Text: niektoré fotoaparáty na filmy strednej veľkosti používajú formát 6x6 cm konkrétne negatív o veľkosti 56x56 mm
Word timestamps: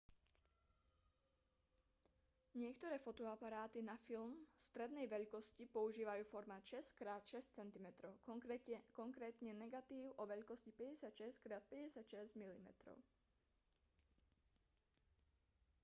niektoré 2.61 2.97
fotoaparáty 3.05 3.79
na 3.89 3.93
filmy 4.09 4.39
strednej 4.73 5.05
veľkosti 5.15 5.63
používajú 5.75 6.23
formát 6.33 6.63
6x6 6.71 7.37
cm 7.55 7.87
konkrétne 9.01 9.51
negatív 9.63 10.05
o 10.17 10.23
veľkosti 10.33 10.71
56x56 10.73 12.33
mm 12.39 12.57